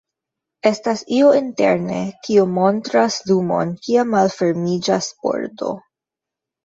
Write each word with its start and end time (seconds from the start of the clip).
Estas 0.67 1.03
io 1.17 1.27
interne, 1.39 1.99
kiu 2.27 2.47
montras 2.55 3.19
lumon 3.33 3.75
kiam 3.85 4.13
malfermiĝas 4.15 5.11
pordo. 5.27 5.71